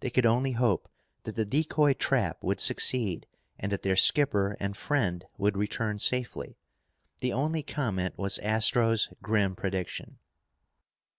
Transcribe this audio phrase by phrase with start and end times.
[0.00, 0.88] They could only hope
[1.24, 3.26] that the decoy trap would succeed
[3.58, 6.56] and that their skipper and friend would return safely.
[7.18, 10.20] The only comment was Astro's grim prediction.